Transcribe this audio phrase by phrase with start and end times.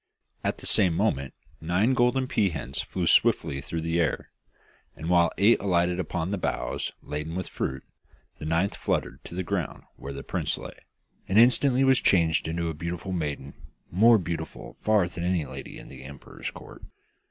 [0.43, 4.31] At the same moment nine golden pea hens flew swiftly through the air,
[4.95, 7.83] and while eight alighted upon the boughs laden with fruit,
[8.39, 10.73] the ninth fluttered to the ground where the prince lay,
[11.27, 13.53] and instantly was changed into a beautiful maiden,
[13.91, 16.81] more beautiful far than any lady in the emperor's court.